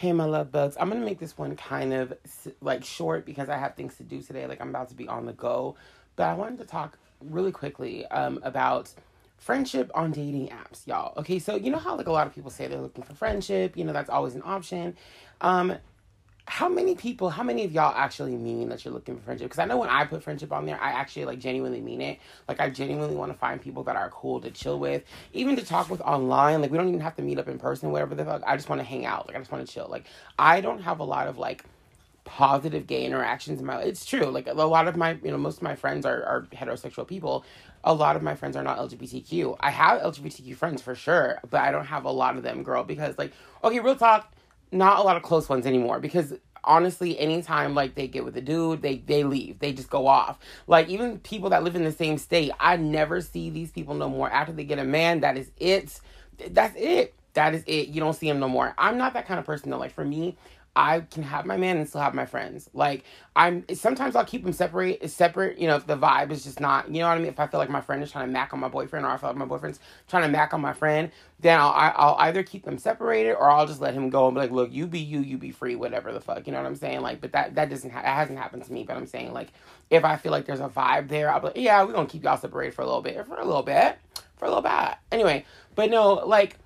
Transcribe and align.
Hey, 0.00 0.14
my 0.14 0.24
love 0.24 0.50
bugs. 0.50 0.78
I'm 0.80 0.88
gonna 0.88 1.04
make 1.04 1.18
this 1.18 1.36
one 1.36 1.56
kind 1.56 1.92
of 1.92 2.14
like 2.62 2.86
short 2.86 3.26
because 3.26 3.50
I 3.50 3.58
have 3.58 3.74
things 3.74 3.96
to 3.96 4.02
do 4.02 4.22
today. 4.22 4.46
Like 4.46 4.58
I'm 4.58 4.70
about 4.70 4.88
to 4.88 4.94
be 4.94 5.06
on 5.06 5.26
the 5.26 5.34
go, 5.34 5.76
but 6.16 6.22
I 6.22 6.32
wanted 6.32 6.56
to 6.60 6.64
talk 6.64 6.96
really 7.20 7.52
quickly 7.52 8.06
um, 8.06 8.40
about 8.42 8.90
friendship 9.36 9.90
on 9.94 10.12
dating 10.12 10.48
apps, 10.48 10.86
y'all. 10.86 11.12
Okay, 11.18 11.38
so 11.38 11.54
you 11.54 11.70
know 11.70 11.76
how 11.76 11.98
like 11.98 12.06
a 12.06 12.12
lot 12.12 12.26
of 12.26 12.34
people 12.34 12.50
say 12.50 12.66
they're 12.66 12.80
looking 12.80 13.04
for 13.04 13.12
friendship. 13.12 13.76
You 13.76 13.84
know 13.84 13.92
that's 13.92 14.08
always 14.08 14.34
an 14.34 14.40
option. 14.42 14.96
Um, 15.42 15.74
how 16.50 16.68
many 16.68 16.96
people, 16.96 17.30
how 17.30 17.44
many 17.44 17.62
of 17.64 17.70
y'all 17.70 17.94
actually 17.96 18.36
mean 18.36 18.70
that 18.70 18.84
you're 18.84 18.92
looking 18.92 19.16
for 19.16 19.22
friendship? 19.22 19.44
Because 19.44 19.60
I 19.60 19.66
know 19.66 19.76
when 19.76 19.88
I 19.88 20.04
put 20.04 20.20
friendship 20.20 20.50
on 20.50 20.66
there, 20.66 20.80
I 20.82 20.90
actually 20.90 21.24
like 21.24 21.38
genuinely 21.38 21.80
mean 21.80 22.00
it. 22.00 22.18
Like 22.48 22.58
I 22.58 22.68
genuinely 22.68 23.14
want 23.14 23.30
to 23.30 23.38
find 23.38 23.62
people 23.62 23.84
that 23.84 23.94
are 23.94 24.10
cool 24.10 24.40
to 24.40 24.50
chill 24.50 24.80
with, 24.80 25.04
even 25.32 25.54
to 25.54 25.64
talk 25.64 25.88
with 25.88 26.00
online. 26.00 26.60
Like 26.60 26.72
we 26.72 26.76
don't 26.76 26.88
even 26.88 26.98
have 26.98 27.14
to 27.16 27.22
meet 27.22 27.38
up 27.38 27.46
in 27.46 27.56
person, 27.60 27.92
whatever 27.92 28.16
the 28.16 28.24
fuck. 28.24 28.42
I 28.44 28.56
just 28.56 28.68
want 28.68 28.80
to 28.80 28.84
hang 28.84 29.06
out. 29.06 29.28
Like 29.28 29.36
I 29.36 29.38
just 29.38 29.52
want 29.52 29.64
to 29.64 29.72
chill. 29.72 29.86
Like 29.88 30.06
I 30.40 30.60
don't 30.60 30.82
have 30.82 30.98
a 30.98 31.04
lot 31.04 31.28
of 31.28 31.38
like 31.38 31.64
positive 32.24 32.84
gay 32.88 33.04
interactions 33.04 33.60
in 33.60 33.66
my 33.66 33.76
life. 33.76 33.86
it's 33.86 34.04
true 34.04 34.26
like 34.26 34.46
a 34.46 34.52
lot 34.52 34.86
of 34.86 34.94
my 34.94 35.18
you 35.24 35.30
know 35.30 35.38
most 35.38 35.56
of 35.56 35.62
my 35.62 35.74
friends 35.74 36.04
are, 36.04 36.22
are 36.24 36.42
heterosexual 36.52 37.08
people 37.08 37.44
a 37.82 37.92
lot 37.92 38.14
of 38.14 38.22
my 38.22 38.34
friends 38.34 38.56
are 38.56 38.62
not 38.62 38.78
lgbtq 38.78 39.56
i 39.58 39.70
have 39.70 40.00
lgbtq 40.02 40.54
friends 40.54 40.82
for 40.82 40.94
sure 40.94 41.40
but 41.48 41.62
i 41.62 41.72
don't 41.72 41.86
have 41.86 42.04
a 42.04 42.10
lot 42.10 42.36
of 42.36 42.42
them 42.42 42.62
girl 42.62 42.84
because 42.84 43.16
like 43.16 43.32
okay 43.64 43.80
real 43.80 43.96
talk 43.96 44.30
not 44.72 44.98
a 44.98 45.02
lot 45.02 45.16
of 45.16 45.22
close 45.22 45.48
ones 45.48 45.66
anymore 45.66 46.00
because 46.00 46.34
honestly 46.62 47.18
anytime 47.18 47.74
like 47.74 47.94
they 47.94 48.06
get 48.06 48.24
with 48.24 48.36
a 48.36 48.40
dude 48.40 48.82
they 48.82 48.98
they 48.98 49.24
leave. 49.24 49.58
They 49.58 49.72
just 49.72 49.90
go 49.90 50.06
off. 50.06 50.38
Like 50.66 50.88
even 50.88 51.18
people 51.20 51.50
that 51.50 51.64
live 51.64 51.76
in 51.76 51.84
the 51.84 51.92
same 51.92 52.18
state 52.18 52.52
i 52.60 52.76
never 52.76 53.20
see 53.20 53.50
these 53.50 53.70
people 53.70 53.94
no 53.94 54.08
more. 54.08 54.30
After 54.30 54.52
they 54.52 54.64
get 54.64 54.78
a 54.78 54.84
man 54.84 55.20
that 55.20 55.36
is 55.36 55.50
it. 55.58 56.00
That's 56.50 56.74
it. 56.76 57.14
That 57.34 57.54
is 57.54 57.62
it. 57.66 57.88
You 57.88 58.00
don't 58.00 58.14
see 58.14 58.28
them 58.28 58.40
no 58.40 58.48
more. 58.48 58.74
I'm 58.76 58.98
not 58.98 59.14
that 59.14 59.26
kind 59.26 59.38
of 59.38 59.46
person 59.46 59.70
though. 59.70 59.78
Like 59.78 59.92
for 59.92 60.04
me 60.04 60.36
I 60.76 61.00
can 61.00 61.24
have 61.24 61.46
my 61.46 61.56
man 61.56 61.78
and 61.78 61.88
still 61.88 62.00
have 62.00 62.14
my 62.14 62.26
friends. 62.26 62.70
Like 62.72 63.04
I'm 63.34 63.64
sometimes 63.74 64.14
I'll 64.14 64.24
keep 64.24 64.44
them 64.44 64.52
separate 64.52 65.10
separate, 65.10 65.58
you 65.58 65.66
know, 65.66 65.76
if 65.76 65.86
the 65.86 65.96
vibe 65.96 66.30
is 66.30 66.44
just 66.44 66.60
not, 66.60 66.88
you 66.88 67.00
know 67.00 67.08
what 67.08 67.16
I 67.16 67.18
mean? 67.18 67.26
If 67.26 67.40
I 67.40 67.48
feel 67.48 67.58
like 67.58 67.70
my 67.70 67.80
friend 67.80 68.02
is 68.02 68.12
trying 68.12 68.28
to 68.28 68.32
mac 68.32 68.52
on 68.52 68.60
my 68.60 68.68
boyfriend 68.68 69.04
or 69.04 69.08
I 69.08 69.16
feel 69.16 69.30
like 69.30 69.36
my 69.36 69.44
boyfriend's 69.46 69.80
trying 70.08 70.22
to 70.22 70.28
mac 70.28 70.54
on 70.54 70.60
my 70.60 70.72
friend, 70.72 71.10
then 71.40 71.58
I'll 71.58 71.72
I'll 71.96 72.16
either 72.20 72.42
keep 72.42 72.64
them 72.64 72.78
separated 72.78 73.32
or 73.32 73.50
I'll 73.50 73.66
just 73.66 73.80
let 73.80 73.94
him 73.94 74.10
go 74.10 74.26
and 74.28 74.34
be 74.34 74.40
like, 74.40 74.52
"Look, 74.52 74.72
you 74.72 74.86
be 74.86 75.00
you, 75.00 75.20
you 75.20 75.38
be 75.38 75.50
free, 75.50 75.74
whatever 75.74 76.12
the 76.12 76.20
fuck." 76.20 76.46
You 76.46 76.52
know 76.52 76.60
what 76.60 76.66
I'm 76.66 76.76
saying? 76.76 77.00
Like, 77.00 77.20
but 77.20 77.32
that 77.32 77.56
that 77.56 77.68
doesn't 77.68 77.90
ha- 77.90 78.02
that 78.02 78.14
hasn't 78.14 78.38
happened 78.38 78.64
to 78.64 78.72
me, 78.72 78.84
but 78.84 78.96
I'm 78.96 79.06
saying 79.06 79.32
like 79.32 79.48
if 79.90 80.04
I 80.04 80.16
feel 80.16 80.30
like 80.32 80.46
there's 80.46 80.60
a 80.60 80.68
vibe 80.68 81.08
there, 81.08 81.32
I'll 81.32 81.40
be 81.40 81.46
like, 81.48 81.56
"Yeah, 81.56 81.82
we're 81.82 81.92
going 81.92 82.06
to 82.06 82.12
keep 82.12 82.22
y'all 82.22 82.36
separated 82.36 82.74
for 82.74 82.82
a 82.82 82.86
little 82.86 83.02
bit, 83.02 83.26
for 83.26 83.34
a 83.34 83.44
little 83.44 83.62
bit, 83.64 83.98
for 84.36 84.44
a 84.44 84.48
little 84.48 84.62
bit." 84.62 84.96
Anyway, 85.10 85.44
but 85.74 85.90
no, 85.90 86.14
like 86.14 86.56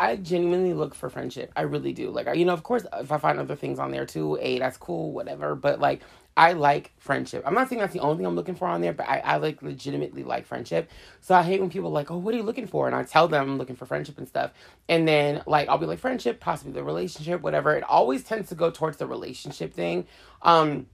I 0.00 0.16
genuinely 0.16 0.72
look 0.72 0.94
for 0.94 1.10
friendship. 1.10 1.52
I 1.54 1.62
really 1.62 1.92
do. 1.92 2.10
Like, 2.10 2.34
you 2.34 2.46
know, 2.46 2.54
of 2.54 2.62
course, 2.62 2.86
if 2.94 3.12
I 3.12 3.18
find 3.18 3.38
other 3.38 3.54
things 3.54 3.78
on 3.78 3.90
there 3.90 4.06
too, 4.06 4.36
hey, 4.36 4.58
that's 4.58 4.78
cool, 4.78 5.12
whatever. 5.12 5.54
But 5.54 5.78
like, 5.78 6.00
I 6.38 6.52
like 6.54 6.92
friendship. 6.96 7.42
I'm 7.44 7.52
not 7.52 7.68
saying 7.68 7.80
that's 7.80 7.92
the 7.92 8.00
only 8.00 8.16
thing 8.16 8.24
I'm 8.24 8.34
looking 8.34 8.54
for 8.54 8.66
on 8.66 8.80
there, 8.80 8.94
but 8.94 9.06
I, 9.06 9.18
I 9.18 9.36
like 9.36 9.60
legitimately 9.60 10.24
like 10.24 10.46
friendship. 10.46 10.90
So 11.20 11.34
I 11.34 11.42
hate 11.42 11.60
when 11.60 11.68
people 11.68 11.90
like, 11.90 12.10
oh, 12.10 12.16
what 12.16 12.32
are 12.32 12.38
you 12.38 12.44
looking 12.44 12.66
for? 12.66 12.86
And 12.86 12.96
I 12.96 13.02
tell 13.02 13.28
them 13.28 13.42
I'm 13.42 13.58
looking 13.58 13.76
for 13.76 13.84
friendship 13.84 14.16
and 14.16 14.26
stuff. 14.26 14.52
And 14.88 15.06
then 15.06 15.42
like 15.46 15.68
I'll 15.68 15.76
be 15.76 15.84
like 15.84 15.98
friendship, 15.98 16.40
possibly 16.40 16.72
the 16.72 16.82
relationship, 16.82 17.42
whatever. 17.42 17.76
It 17.76 17.84
always 17.84 18.24
tends 18.24 18.48
to 18.48 18.54
go 18.54 18.70
towards 18.70 18.96
the 18.96 19.06
relationship 19.06 19.74
thing. 19.74 20.06
Um, 20.40 20.86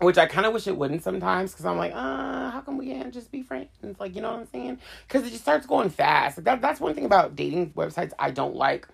which 0.00 0.18
I 0.18 0.26
kind 0.26 0.46
of 0.46 0.52
wish 0.52 0.66
it 0.66 0.76
wouldn't 0.76 1.02
sometimes 1.02 1.52
because 1.52 1.64
I'm 1.64 1.78
like, 1.78 1.92
uh, 1.92 2.50
how 2.50 2.60
come 2.60 2.76
we 2.76 2.86
can't 2.86 3.14
just 3.14 3.30
be 3.30 3.42
friends? 3.42 3.70
Like, 3.98 4.14
you 4.14 4.20
know 4.20 4.30
what 4.30 4.40
I'm 4.40 4.46
saying? 4.46 4.78
Because 5.06 5.26
it 5.26 5.30
just 5.30 5.42
starts 5.42 5.66
going 5.66 5.88
fast. 5.88 6.38
Like 6.38 6.44
that, 6.44 6.60
that's 6.60 6.80
one 6.80 6.94
thing 6.94 7.06
about 7.06 7.34
dating 7.34 7.70
websites 7.72 8.12
I 8.18 8.30
don't 8.30 8.56
like. 8.56 8.86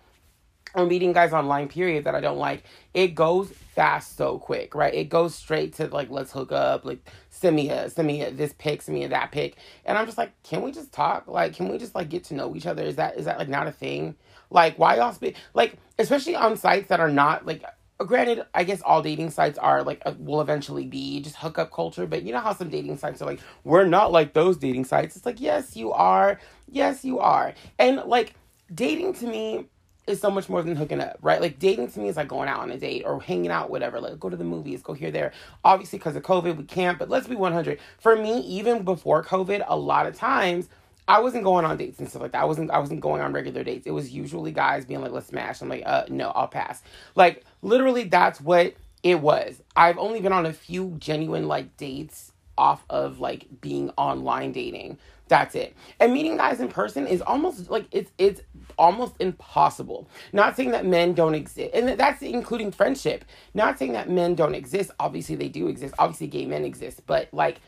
Or 0.75 0.87
meeting 0.87 1.13
guys 1.13 1.35
online, 1.35 1.69
period, 1.69 2.05
that 2.05 2.15
I 2.15 2.21
don't 2.21 2.39
like. 2.39 2.65
It 2.95 3.09
goes 3.15 3.51
fast 3.51 4.17
so 4.17 4.39
quick, 4.39 4.75
right? 4.75 4.95
It 4.95 5.11
goes 5.11 5.35
straight 5.35 5.75
to 5.75 5.89
like, 5.89 6.09
let's 6.09 6.33
hook 6.33 6.51
up, 6.51 6.87
like, 6.87 7.11
send 7.29 7.57
me 7.57 7.69
a, 7.69 7.91
send 7.91 8.07
me 8.07 8.23
a, 8.23 8.31
this 8.31 8.55
pic, 8.57 8.81
send 8.81 8.97
me 8.97 9.05
a, 9.05 9.09
that 9.09 9.33
pic. 9.33 9.57
And 9.85 9.99
I'm 9.99 10.07
just 10.07 10.17
like, 10.17 10.33
can 10.45 10.63
we 10.63 10.73
just 10.73 10.91
talk? 10.91 11.29
Like, 11.29 11.55
can 11.55 11.69
we 11.69 11.77
just 11.77 11.95
like 11.95 12.09
get 12.09 12.25
to 12.25 12.35
know 12.35 12.57
each 12.57 12.65
other? 12.67 12.85
Is 12.85 12.97
that, 12.97 13.19
is 13.19 13.27
that 13.27 13.39
like 13.39 13.51
not 13.51 13.67
a 13.67 13.73
thing? 13.73 14.17
Like, 14.49 14.79
why 14.79 14.97
y'all 14.97 15.13
speak? 15.13 15.37
Like, 15.53 15.77
especially 15.99 16.37
on 16.37 16.57
sites 16.57 16.89
that 16.89 17.01
are 17.01 17.11
not 17.11 17.45
like, 17.45 17.65
granted, 18.05 18.45
I 18.55 18.65
guess 18.65 18.81
all 18.83 19.03
dating 19.03 19.31
sites 19.31 19.59
are 19.59 19.83
like 19.83 20.03
uh, 20.05 20.15
will 20.19 20.41
eventually 20.41 20.87
be 20.87 21.21
just 21.21 21.37
hookup 21.37 21.71
culture, 21.73 22.07
but 22.07 22.23
you 22.23 22.33
know 22.33 22.41
how 22.41 22.55
some 22.55 22.71
dating 22.71 22.99
sites 22.99 23.21
are 23.23 23.27
like, 23.27 23.41
we're 23.65 23.85
not 23.85 24.13
like 24.13 24.33
those 24.33 24.57
dating 24.57 24.85
sites. 24.85 25.17
It's 25.17 25.27
like, 25.27 25.41
yes, 25.41 25.77
you 25.77 25.93
are. 25.93 26.41
Yes, 26.71 27.05
you 27.05 27.19
are. 27.19 27.55
And 27.79 27.97
like 28.07 28.35
dating 28.75 29.15
to 29.15 29.27
me 29.27 29.67
is 30.07 30.21
so 30.21 30.31
much 30.31 30.49
more 30.49 30.63
than 30.63 30.75
hooking 30.75 31.01
up, 31.01 31.17
right? 31.23 31.41
Like 31.41 31.59
dating 31.59 31.91
to 31.93 32.01
me 32.01 32.09
is 32.09 32.17
like 32.17 32.29
going 32.29 32.49
out 32.49 32.61
on 32.61 32.71
a 32.71 32.79
date 32.79 33.05
or 33.05 33.21
hanging 33.21 33.51
out, 33.51 33.71
whatever. 33.71 34.01
Like 34.01 34.19
go 34.19 34.29
to 34.29 34.37
the 34.37 34.45
movies, 34.45 34.83
go 34.83 34.95
here, 34.95 35.11
there. 35.11 35.33
Obviously, 35.65 35.99
because 35.99 36.17
of 36.17 36.23
COVID, 36.23 36.57
we 36.57 36.65
can't. 36.65 36.99
But 36.99 37.09
let's 37.09 37.29
be 37.29 37.37
one 37.37 37.53
hundred. 37.53 37.79
For 37.99 38.17
me, 38.17 38.41
even 38.41 38.83
before 38.83 39.23
COVID, 39.23 39.65
a 39.67 39.77
lot 39.77 40.07
of 40.07 40.17
times 40.17 40.69
I 41.09 41.21
wasn't 41.21 41.45
going 41.45 41.65
on 41.65 41.77
dates 41.77 41.99
and 41.99 42.09
stuff 42.09 42.23
like 42.23 42.33
that. 42.33 42.43
I 42.43 42.45
wasn't 42.45 42.71
I 42.71 42.79
wasn't 42.79 43.01
going 43.01 43.21
on 43.21 43.33
regular 43.33 43.65
dates. 43.65 43.87
It 43.87 43.91
was 43.91 44.11
usually 44.11 44.53
guys 44.53 44.85
being 44.85 45.01
like, 45.01 45.13
let's 45.13 45.27
smash. 45.27 45.61
I'm 45.61 45.69
like, 45.69 45.83
uh 45.85 46.05
no, 46.09 46.31
I'll 46.31 46.49
pass. 46.49 46.83
Like 47.15 47.45
literally 47.61 48.05
that's 48.05 48.41
what 48.41 48.75
it 49.03 49.21
was. 49.21 49.61
I've 49.75 49.99
only 49.99 50.21
been 50.21 50.33
on 50.33 50.47
a 50.47 50.53
few 50.53 50.95
genuine 50.99 51.49
like 51.49 51.77
dates 51.77 52.33
off 52.57 52.85
of 52.89 53.19
like 53.19 53.47
being 53.61 53.91
online 53.97 54.53
dating. 54.53 54.99
That's 55.29 55.55
it. 55.55 55.75
And 55.99 56.13
meeting 56.13 56.37
guys 56.37 56.61
in 56.61 56.69
person 56.69 57.07
is 57.07 57.23
almost 57.23 57.71
like 57.71 57.87
it's 57.91 58.13
it's 58.19 58.43
almost 58.79 59.15
impossible. 59.19 60.09
Not 60.33 60.57
saying 60.57 60.73
that 60.73 60.85
men 60.85 61.15
don't 61.15 61.35
exist. 61.35 61.71
And 61.75 61.89
that's 61.89 62.23
including 62.23 62.71
friendship. 62.71 63.25
Not 63.55 63.79
saying 63.79 63.93
that 63.93 64.11
men 64.11 64.35
don't 64.35 64.55
exist. 64.55 64.91
Obviously 65.01 65.35
they 65.35 65.49
do 65.49 65.69
exist. 65.69 65.95
Obviously 65.99 66.27
gay 66.27 66.45
men 66.45 66.65
exist, 66.65 67.03
but 67.07 67.29
like 67.33 67.61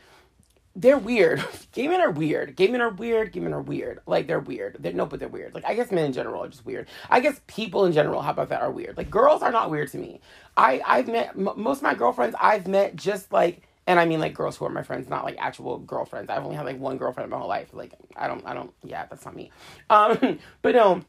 they're 0.75 0.97
weird. 0.97 1.43
Gay 1.71 1.87
men 1.87 2.01
are 2.01 2.11
weird. 2.11 2.55
Gay 2.55 2.67
men 2.67 2.81
are 2.81 2.89
weird. 2.89 3.31
Gay 3.31 3.39
men 3.39 3.53
are 3.53 3.61
weird. 3.61 3.99
Like 4.05 4.27
they're 4.27 4.39
weird. 4.39 4.77
They're 4.79 4.93
no, 4.93 5.05
but 5.05 5.19
they're 5.19 5.29
weird. 5.29 5.53
Like 5.53 5.65
I 5.65 5.73
guess 5.73 5.91
men 5.91 6.05
in 6.05 6.13
general 6.13 6.43
are 6.43 6.49
just 6.49 6.65
weird. 6.65 6.87
I 7.09 7.19
guess 7.21 7.39
people 7.47 7.85
in 7.85 7.93
general, 7.93 8.21
how 8.21 8.31
about 8.31 8.49
that, 8.49 8.61
are 8.61 8.71
weird. 8.71 8.97
Like 8.97 9.09
girls 9.09 9.41
are 9.41 9.51
not 9.51 9.71
weird 9.71 9.89
to 9.91 9.97
me. 9.97 10.19
I 10.57 10.81
I've 10.85 11.07
met 11.07 11.29
m- 11.29 11.49
most 11.55 11.77
of 11.77 11.83
my 11.83 11.93
girlfriends. 11.95 12.35
I've 12.39 12.67
met 12.67 12.95
just 12.95 13.31
like, 13.31 13.63
and 13.87 13.99
I 13.99 14.05
mean 14.05 14.19
like 14.19 14.33
girls 14.33 14.57
who 14.57 14.65
are 14.65 14.69
my 14.69 14.83
friends, 14.83 15.09
not 15.09 15.23
like 15.23 15.37
actual 15.39 15.79
girlfriends. 15.79 16.29
I've 16.29 16.43
only 16.43 16.57
had 16.57 16.65
like 16.65 16.79
one 16.79 16.97
girlfriend 16.97 17.25
in 17.25 17.31
my 17.31 17.37
whole 17.37 17.47
life. 17.47 17.69
Like 17.73 17.93
I 18.15 18.27
don't 18.27 18.45
I 18.45 18.53
don't 18.53 18.73
yeah 18.83 19.05
that's 19.05 19.25
not 19.25 19.35
me. 19.35 19.51
Um, 19.89 20.39
but 20.61 20.75
no, 20.75 21.01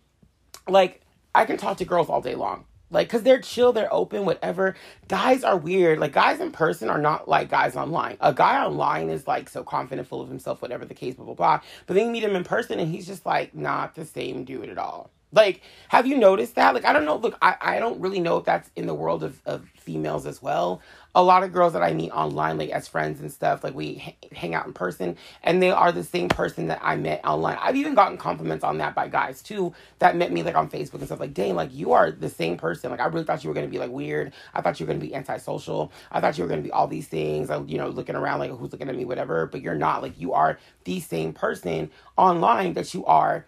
like 0.68 1.02
I 1.34 1.44
can 1.44 1.56
talk 1.56 1.78
to 1.78 1.84
girls 1.84 2.08
all 2.08 2.20
day 2.20 2.36
long. 2.36 2.64
Like, 2.90 3.08
cause 3.08 3.22
they're 3.22 3.40
chill, 3.40 3.72
they're 3.72 3.92
open, 3.92 4.24
whatever. 4.24 4.76
Guys 5.08 5.42
are 5.42 5.56
weird. 5.56 5.98
Like, 5.98 6.12
guys 6.12 6.40
in 6.40 6.52
person 6.52 6.88
are 6.88 7.00
not 7.00 7.28
like 7.28 7.50
guys 7.50 7.76
online. 7.76 8.16
A 8.20 8.32
guy 8.32 8.64
online 8.64 9.10
is 9.10 9.26
like 9.26 9.48
so 9.48 9.64
confident, 9.64 10.06
full 10.06 10.20
of 10.20 10.28
himself, 10.28 10.62
whatever 10.62 10.84
the 10.84 10.94
case, 10.94 11.14
blah, 11.14 11.24
blah, 11.24 11.34
blah. 11.34 11.60
But 11.86 11.94
then 11.94 12.06
you 12.06 12.12
meet 12.12 12.24
him 12.24 12.36
in 12.36 12.44
person 12.44 12.78
and 12.78 12.90
he's 12.90 13.06
just 13.06 13.26
like 13.26 13.54
not 13.54 13.94
the 13.94 14.04
same 14.04 14.44
dude 14.44 14.68
at 14.68 14.78
all. 14.78 15.10
Like, 15.32 15.62
have 15.88 16.06
you 16.06 16.16
noticed 16.16 16.54
that? 16.54 16.74
Like, 16.74 16.84
I 16.84 16.92
don't 16.92 17.04
know. 17.04 17.16
Look, 17.16 17.36
I, 17.42 17.56
I 17.60 17.78
don't 17.78 18.00
really 18.00 18.20
know 18.20 18.38
if 18.38 18.44
that's 18.44 18.70
in 18.76 18.86
the 18.86 18.94
world 18.94 19.22
of, 19.22 19.40
of 19.44 19.68
females 19.76 20.26
as 20.26 20.40
well 20.40 20.80
a 21.16 21.22
lot 21.22 21.42
of 21.42 21.50
girls 21.50 21.72
that 21.72 21.82
I 21.82 21.94
meet 21.94 22.10
online, 22.10 22.58
like 22.58 22.68
as 22.68 22.86
friends 22.86 23.20
and 23.22 23.32
stuff, 23.32 23.64
like 23.64 23.74
we 23.74 24.02
h- 24.06 24.32
hang 24.32 24.54
out 24.54 24.66
in 24.66 24.74
person, 24.74 25.16
and 25.42 25.62
they 25.62 25.70
are 25.70 25.90
the 25.90 26.04
same 26.04 26.28
person 26.28 26.66
that 26.66 26.78
I 26.82 26.96
met 26.96 27.24
online. 27.24 27.56
I've 27.58 27.74
even 27.74 27.94
gotten 27.94 28.18
compliments 28.18 28.62
on 28.62 28.76
that 28.78 28.94
by 28.94 29.08
guys 29.08 29.40
too 29.40 29.72
that 29.98 30.14
met 30.14 30.30
me 30.30 30.42
like 30.42 30.56
on 30.56 30.68
Facebook 30.68 30.96
and 30.96 31.06
stuff. 31.06 31.18
Like, 31.18 31.32
dang, 31.32 31.54
like 31.54 31.72
you 31.72 31.92
are 31.92 32.10
the 32.10 32.28
same 32.28 32.58
person. 32.58 32.90
Like, 32.90 33.00
I 33.00 33.06
really 33.06 33.24
thought 33.24 33.42
you 33.42 33.48
were 33.48 33.54
gonna 33.54 33.66
be 33.66 33.78
like 33.78 33.90
weird. 33.90 34.34
I 34.52 34.60
thought 34.60 34.78
you 34.78 34.84
were 34.84 34.92
gonna 34.92 35.02
be 35.04 35.14
antisocial. 35.14 35.90
I 36.12 36.20
thought 36.20 36.36
you 36.36 36.44
were 36.44 36.50
gonna 36.50 36.60
be 36.60 36.70
all 36.70 36.86
these 36.86 37.08
things. 37.08 37.48
Like, 37.48 37.66
you 37.66 37.78
know, 37.78 37.88
looking 37.88 38.14
around 38.14 38.40
like 38.40 38.50
who's 38.50 38.72
looking 38.72 38.90
at 38.90 38.94
me, 38.94 39.06
whatever. 39.06 39.46
But 39.46 39.62
you're 39.62 39.74
not. 39.74 40.02
Like, 40.02 40.20
you 40.20 40.34
are 40.34 40.58
the 40.84 41.00
same 41.00 41.32
person 41.32 41.90
online 42.18 42.74
that 42.74 42.92
you 42.92 43.06
are 43.06 43.46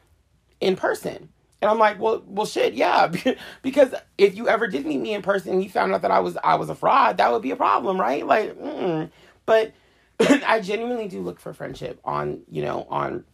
in 0.59 0.75
person. 0.75 1.29
And 1.61 1.71
I'm 1.71 1.79
like, 1.79 1.99
well, 1.99 2.23
well, 2.27 2.47
shit, 2.47 2.75
yeah, 2.75 3.11
because 3.63 3.95
if 4.17 4.37
you 4.37 4.49
ever 4.49 4.69
did 4.69 4.87
meet 4.87 5.01
me 5.01 5.15
in 5.15 5.23
person 5.23 5.53
and 5.53 5.63
you 5.63 5.69
found 5.69 5.93
out 5.93 6.03
that 6.03 6.11
I 6.11 6.21
was 6.21 6.37
I 6.43 6.55
was 6.55 6.71
a 6.71 6.75
fraud, 6.75 7.17
that 7.17 7.33
would 7.33 7.43
be 7.43 7.51
a 7.51 7.57
problem, 7.57 8.01
right? 8.01 8.25
Like, 8.25 8.57
mm. 8.59 9.11
but 9.45 9.73
I 10.21 10.61
genuinely 10.61 11.09
do 11.09 11.21
look 11.21 11.41
for 11.41 11.53
friendship 11.53 12.01
on 12.05 12.43
you 12.49 12.63
know 12.63 12.87
on 12.91 13.25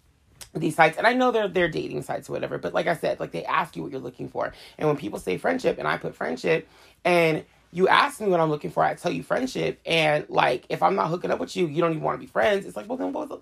these 0.55 0.75
sites, 0.75 0.97
and 0.97 1.07
I 1.07 1.13
know 1.13 1.33
they're 1.33 1.49
they're 1.49 1.69
dating 1.69 2.03
sites 2.03 2.31
or 2.31 2.33
whatever. 2.33 2.57
But 2.57 2.73
like 2.73 2.87
I 2.87 2.97
said, 2.97 3.21
like 3.21 3.33
they 3.33 3.45
ask 3.45 3.77
you 3.77 3.83
what 3.83 3.93
you're 3.93 4.01
looking 4.01 4.29
for, 4.29 4.53
and 4.79 4.89
when 4.89 4.97
people 4.97 5.19
say 5.19 5.37
friendship, 5.37 5.79
and 5.79 5.87
I 5.87 5.99
put 5.99 6.15
friendship, 6.15 6.69
and 7.05 7.45
you 7.73 7.89
ask 7.89 8.21
me 8.21 8.29
what 8.29 8.41
I'm 8.41 8.51
looking 8.51 8.71
for, 8.71 8.83
I 8.83 8.95
tell 8.95 9.13
you 9.13 9.23
friendship, 9.23 9.81
and 9.85 10.25
like 10.31 10.65
if 10.71 10.83
I'm 10.83 10.95
not 10.95 11.09
hooking 11.09 11.31
up 11.31 11.41
with 11.41 11.57
you, 11.57 11.67
you 11.67 11.83
don't 11.83 11.91
even 11.91 12.03
want 12.03 12.19
to 12.19 12.27
be 12.27 12.31
friends. 12.31 12.65
It's 12.65 12.77
like, 12.77 12.89
well, 12.89 12.97
then 12.97 13.13
both, 13.13 13.33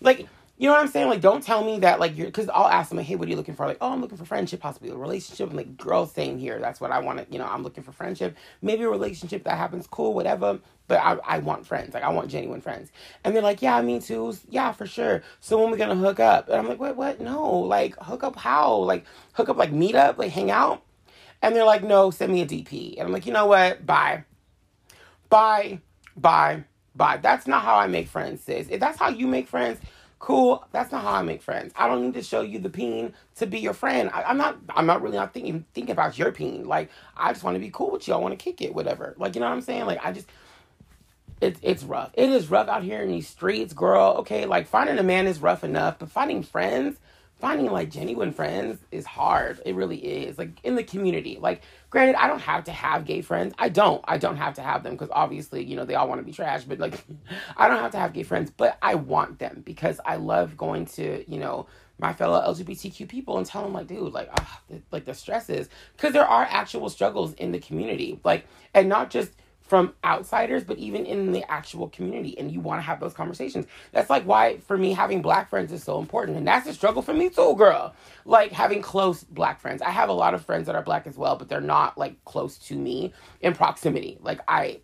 like 0.00 0.26
you 0.58 0.68
know 0.68 0.72
what 0.72 0.80
I'm 0.80 0.88
saying? 0.88 1.08
Like, 1.08 1.20
don't 1.20 1.42
tell 1.42 1.62
me 1.62 1.80
that, 1.80 2.00
like, 2.00 2.16
you're, 2.16 2.28
because 2.28 2.48
I'll 2.48 2.68
ask 2.68 2.88
them, 2.88 2.96
like, 2.96 3.06
hey, 3.06 3.16
what 3.16 3.26
are 3.26 3.30
you 3.30 3.36
looking 3.36 3.54
for? 3.54 3.66
Like, 3.66 3.76
oh, 3.82 3.92
I'm 3.92 4.00
looking 4.00 4.16
for 4.16 4.24
friendship, 4.24 4.60
possibly 4.60 4.88
a 4.88 4.96
relationship. 4.96 5.48
And, 5.48 5.56
like, 5.56 5.76
girls 5.76 6.12
saying 6.12 6.38
here, 6.38 6.58
that's 6.58 6.80
what 6.80 6.92
I 6.92 6.98
want 7.00 7.18
to, 7.18 7.26
you 7.30 7.38
know, 7.38 7.44
I'm 7.44 7.62
looking 7.62 7.84
for 7.84 7.92
friendship. 7.92 8.34
Maybe 8.62 8.84
a 8.84 8.88
relationship 8.88 9.44
that 9.44 9.58
happens, 9.58 9.86
cool, 9.86 10.14
whatever. 10.14 10.58
But 10.88 11.00
I, 11.00 11.18
I 11.26 11.38
want 11.40 11.66
friends. 11.66 11.92
Like, 11.92 12.04
I 12.04 12.08
want 12.08 12.30
genuine 12.30 12.62
friends. 12.62 12.90
And 13.22 13.34
they're 13.34 13.42
like, 13.42 13.60
yeah, 13.60 13.82
me 13.82 14.00
too. 14.00 14.34
Yeah, 14.48 14.72
for 14.72 14.86
sure. 14.86 15.22
So 15.40 15.60
when 15.60 15.70
we 15.70 15.76
going 15.76 15.90
to 15.90 15.96
hook 15.96 16.20
up? 16.20 16.48
And 16.48 16.56
I'm 16.56 16.68
like, 16.68 16.80
what, 16.80 16.96
what? 16.96 17.20
No. 17.20 17.50
Like, 17.50 17.94
hook 17.96 18.24
up 18.24 18.36
how? 18.36 18.76
Like, 18.76 19.04
hook 19.34 19.50
up, 19.50 19.58
like, 19.58 19.72
meet 19.72 19.94
up, 19.94 20.16
like, 20.16 20.32
hang 20.32 20.50
out? 20.50 20.82
And 21.42 21.54
they're 21.54 21.64
like, 21.64 21.82
no, 21.82 22.10
send 22.10 22.32
me 22.32 22.40
a 22.40 22.46
DP. 22.46 22.94
And 22.96 23.06
I'm 23.06 23.12
like, 23.12 23.26
you 23.26 23.32
know 23.32 23.46
what? 23.46 23.84
Bye. 23.84 24.24
Bye. 25.28 25.80
Bye. 26.16 26.64
Bye. 26.94 27.18
That's 27.18 27.46
not 27.46 27.62
how 27.62 27.76
I 27.76 27.88
make 27.88 28.08
friends, 28.08 28.42
sis. 28.42 28.68
If 28.70 28.80
that's 28.80 28.98
how 28.98 29.10
you 29.10 29.26
make 29.26 29.48
friends, 29.48 29.80
cool. 30.18 30.66
That's 30.72 30.92
not 30.92 31.02
how 31.02 31.12
I 31.12 31.22
make 31.22 31.42
friends. 31.42 31.72
I 31.76 31.88
don't 31.88 32.02
need 32.02 32.14
to 32.14 32.22
show 32.22 32.40
you 32.40 32.58
the 32.58 32.70
peen 32.70 33.14
to 33.36 33.46
be 33.46 33.58
your 33.58 33.74
friend. 33.74 34.10
I, 34.12 34.30
am 34.30 34.38
not. 34.38 34.58
I'm 34.70 34.86
not 34.86 35.02
really 35.02 35.16
not 35.16 35.34
thinking 35.34 35.64
thinking 35.74 35.92
about 35.92 36.18
your 36.18 36.32
peen. 36.32 36.66
Like 36.66 36.90
I 37.16 37.32
just 37.32 37.44
want 37.44 37.54
to 37.54 37.60
be 37.60 37.70
cool 37.70 37.90
with 37.90 38.08
you. 38.08 38.14
I 38.14 38.18
want 38.18 38.38
to 38.38 38.42
kick 38.42 38.62
it, 38.62 38.74
whatever. 38.74 39.14
Like 39.18 39.34
you 39.34 39.40
know 39.40 39.48
what 39.48 39.54
I'm 39.54 39.62
saying? 39.62 39.86
Like 39.86 40.04
I 40.04 40.12
just. 40.12 40.28
It's 41.38 41.60
it's 41.62 41.84
rough. 41.84 42.12
It 42.14 42.30
is 42.30 42.48
rough 42.48 42.68
out 42.68 42.82
here 42.82 43.02
in 43.02 43.10
these 43.10 43.28
streets, 43.28 43.74
girl. 43.74 44.16
Okay, 44.20 44.46
like 44.46 44.66
finding 44.66 44.98
a 44.98 45.02
man 45.02 45.26
is 45.26 45.38
rough 45.38 45.64
enough, 45.64 45.98
but 45.98 46.10
finding 46.10 46.42
friends, 46.42 46.98
finding 47.38 47.70
like 47.70 47.90
genuine 47.90 48.32
friends 48.32 48.78
is 48.90 49.04
hard. 49.04 49.60
It 49.66 49.74
really 49.74 49.98
is. 49.98 50.38
Like 50.38 50.58
in 50.64 50.74
the 50.74 50.82
community. 50.82 51.38
Like 51.40 51.62
granted, 51.90 52.16
I 52.16 52.28
don't 52.28 52.40
have 52.40 52.64
to 52.64 52.72
have 52.72 53.04
gay 53.04 53.20
friends. 53.20 53.54
I 53.58 53.68
don't. 53.68 54.02
I 54.06 54.18
don't 54.18 54.36
have 54.36 54.54
to 54.54 54.62
have 54.62 54.82
them 54.82 54.94
because 54.94 55.10
obviously, 55.12 55.62
you 55.64 55.76
know, 55.76 55.84
they 55.84 55.94
all 55.94 56.08
want 56.08 56.20
to 56.20 56.24
be 56.24 56.32
trash, 56.32 56.64
but 56.64 56.78
like 56.78 57.04
I 57.56 57.68
don't 57.68 57.80
have 57.80 57.92
to 57.92 57.98
have 57.98 58.12
gay 58.12 58.22
friends, 58.22 58.50
but 58.56 58.78
I 58.80 58.94
want 58.94 59.38
them 59.38 59.62
because 59.64 60.00
I 60.04 60.16
love 60.16 60.56
going 60.56 60.86
to, 60.86 61.30
you 61.30 61.38
know, 61.38 61.66
my 61.98 62.12
fellow 62.12 62.40
LGBTQ 62.52 63.08
people 63.08 63.38
and 63.38 63.46
tell 63.46 63.62
them 63.62 63.72
like, 63.72 63.86
dude, 63.86 64.12
like, 64.12 64.28
ah, 64.38 64.60
like 64.90 65.04
the 65.04 65.14
stresses 65.14 65.68
because 65.96 66.12
there 66.12 66.26
are 66.26 66.46
actual 66.48 66.88
struggles 66.88 67.34
in 67.34 67.52
the 67.52 67.58
community. 67.58 68.18
Like 68.24 68.46
and 68.72 68.88
not 68.88 69.10
just 69.10 69.32
from 69.66 69.94
outsiders, 70.04 70.64
but 70.64 70.78
even 70.78 71.04
in 71.06 71.32
the 71.32 71.48
actual 71.50 71.88
community. 71.88 72.38
And 72.38 72.50
you 72.50 72.60
want 72.60 72.78
to 72.78 72.82
have 72.82 73.00
those 73.00 73.14
conversations. 73.14 73.66
That's 73.92 74.10
like 74.10 74.24
why, 74.24 74.58
for 74.58 74.78
me, 74.78 74.92
having 74.92 75.22
black 75.22 75.50
friends 75.50 75.72
is 75.72 75.82
so 75.82 75.98
important. 75.98 76.38
And 76.38 76.46
that's 76.46 76.66
a 76.66 76.74
struggle 76.74 77.02
for 77.02 77.12
me 77.12 77.28
too, 77.28 77.54
girl. 77.56 77.94
Like 78.24 78.52
having 78.52 78.82
close 78.82 79.24
black 79.24 79.60
friends. 79.60 79.82
I 79.82 79.90
have 79.90 80.08
a 80.08 80.12
lot 80.14 80.34
of 80.34 80.44
friends 80.44 80.66
that 80.66 80.74
are 80.74 80.82
black 80.82 81.06
as 81.06 81.16
well, 81.16 81.36
but 81.36 81.48
they're 81.48 81.60
not 81.60 81.98
like 81.98 82.24
close 82.24 82.58
to 82.58 82.76
me 82.76 83.12
in 83.40 83.54
proximity. 83.54 84.18
Like, 84.20 84.40
I. 84.48 84.80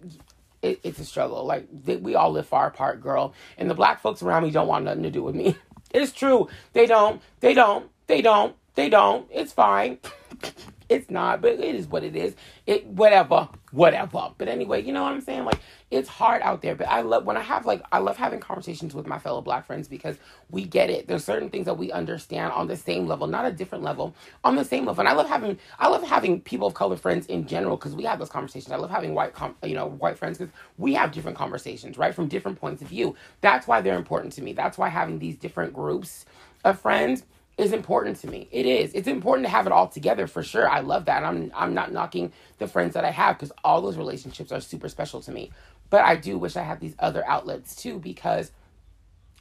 It, 0.63 0.79
it's 0.85 1.01
a 1.01 1.05
struggle. 1.05 1.45
Like 1.45 1.67
we 1.85 2.15
all 2.15 2.31
live 2.31 2.47
far 2.47 2.69
apart, 2.69 3.01
girl, 3.01 3.35
and 3.59 3.69
the 3.69 3.75
black 3.75 4.01
folks 4.01 4.23
around 4.23 4.45
me 4.45 4.53
don't 4.53 4.69
want 4.69 4.85
nothing 4.85 5.03
to 5.03 5.11
do 5.11 5.23
with 5.23 5.35
me. 5.35 5.57
It's 5.95 6.13
true. 6.13 6.49
They 6.73 6.87
don't. 6.87 7.21
They 7.41 7.53
don't. 7.53 7.91
They 8.07 8.23
don't. 8.23 8.57
They 8.75 8.89
don't. 8.89 9.29
It's 9.31 9.53
fine. 9.53 9.99
It's 10.93 11.11
not, 11.11 11.41
but 11.43 11.53
it 11.53 11.61
is 11.77 11.89
what 11.89 12.05
it 12.05 12.17
is. 12.17 12.37
It 12.67 12.87
whatever, 12.87 13.49
whatever. 13.73 14.31
But 14.39 14.49
anyway, 14.49 14.83
you 14.85 14.93
know 14.93 15.03
what 15.03 15.13
I'm 15.13 15.23
saying? 15.23 15.47
Like 15.47 15.61
it's 15.91 16.09
hard 16.09 16.43
out 16.43 16.63
there, 16.63 16.75
but 16.77 16.89
I 16.89 17.03
love 17.03 17.25
when 17.27 17.37
I 17.39 17.43
have 17.43 17.67
like 17.67 17.83
I 17.93 17.99
love 17.99 18.19
having 18.19 18.41
conversations 18.41 18.95
with 18.95 19.07
my 19.07 19.19
fellow 19.19 19.43
black 19.43 19.67
friends 19.67 19.89
because 19.89 20.19
we 20.51 20.65
get 20.65 20.91
it. 20.91 21.09
There's 21.09 21.25
certain 21.25 21.51
things 21.51 21.67
that 21.67 21.79
we 21.79 21.93
understand 21.93 22.53
on 22.53 22.69
the 22.69 22.77
same 22.77 23.07
level, 23.09 23.27
not 23.27 23.47
a 23.47 23.53
different 23.53 23.85
level, 23.85 24.15
on 24.45 24.57
the 24.57 24.65
same 24.65 24.87
level. 24.87 25.01
And 25.01 25.09
I 25.09 25.15
love 25.15 25.29
having 25.29 25.59
I 25.79 25.89
love 25.89 26.05
having 26.05 26.41
people 26.43 26.69
of 26.69 26.75
color 26.75 26.97
friends 26.97 27.27
in 27.27 27.47
general 27.47 27.77
because 27.79 27.97
we 27.97 28.05
have 28.05 28.21
those 28.21 28.31
conversations. 28.31 28.73
I 28.73 28.77
love 28.77 28.91
having 28.91 29.15
white 29.15 29.35
com- 29.35 29.57
you 29.65 29.75
know 29.75 29.89
white 29.89 30.19
friends 30.19 30.39
because 30.39 30.55
we 30.79 30.95
have 30.95 31.13
different 31.13 31.39
conversations, 31.39 31.99
right, 31.99 32.15
from 32.15 32.29
different 32.29 32.61
points 32.61 32.83
of 32.83 32.89
view. 32.89 33.17
That's 33.41 33.67
why 33.67 33.81
they're 33.83 33.99
important 33.99 34.35
to 34.35 34.43
me. 34.43 34.55
That's 34.55 34.79
why 34.79 34.91
having 34.91 35.19
these 35.21 35.37
different 35.39 35.75
groups 35.75 36.27
of 36.65 36.81
friends 36.81 37.25
is 37.59 37.73
important 37.73 38.19
to 38.21 38.29
me. 38.29 38.49
It 38.51 38.67
is. 38.67 38.93
It's 38.95 39.09
important 39.09 39.47
to 39.47 39.51
have 39.51 39.67
it 39.67 39.73
all 39.73 39.89
together 39.89 40.27
for 40.27 40.43
sure. 40.43 40.69
I 40.69 40.81
love 40.81 41.05
that. 41.07 41.25
I'm 41.25 41.53
I'm 41.55 41.75
not 41.75 41.93
knocking 41.93 42.33
the 42.59 42.67
friends 42.67 42.95
that 42.95 43.05
I 43.05 43.11
have 43.11 43.37
because 43.37 43.53
all 43.65 43.81
those 43.81 43.97
relationships 43.97 44.53
are 44.53 44.61
super 44.61 44.89
special 44.89 45.21
to 45.23 45.33
me. 45.33 45.51
But 45.91 46.03
I 46.03 46.17
do 46.17 46.39
wish 46.39 46.57
I 46.57 46.63
had 46.63 46.81
these 46.81 46.95
other 46.99 47.27
outlets 47.27 47.77
too 47.77 47.99
because 47.99 48.51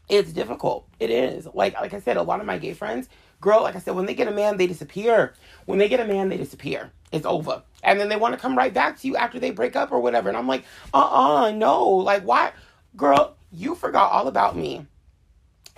it's 0.09 0.33
difficult. 0.33 0.87
It 0.99 1.09
is. 1.09 1.47
Like 1.53 1.73
like 1.75 1.93
I 1.93 2.01
said, 2.01 2.17
a 2.17 2.23
lot 2.23 2.41
of 2.41 2.45
my 2.45 2.57
gay 2.57 2.73
friends, 2.73 3.07
girl, 3.39 3.63
like 3.63 3.75
I 3.75 3.79
said, 3.79 3.95
when 3.95 4.05
they 4.05 4.13
get 4.13 4.27
a 4.27 4.31
man, 4.31 4.57
they 4.57 4.67
disappear. 4.67 5.33
When 5.65 5.79
they 5.79 5.87
get 5.87 6.01
a 6.01 6.05
man, 6.05 6.29
they 6.29 6.37
disappear. 6.37 6.91
It's 7.11 7.25
over. 7.25 7.63
And 7.83 7.99
then 7.99 8.09
they 8.09 8.15
want 8.17 8.33
to 8.33 8.39
come 8.39 8.57
right 8.57 8.73
back 8.73 8.99
to 8.99 9.07
you 9.07 9.15
after 9.15 9.39
they 9.39 9.51
break 9.51 9.75
up 9.75 9.91
or 9.91 9.99
whatever. 9.99 10.29
And 10.29 10.37
I'm 10.37 10.47
like, 10.47 10.65
uh-uh, 10.93 11.51
no. 11.51 11.87
Like 11.87 12.23
why 12.23 12.51
girl, 12.95 13.37
you 13.51 13.75
forgot 13.75 14.11
all 14.11 14.27
about 14.27 14.57
me 14.57 14.85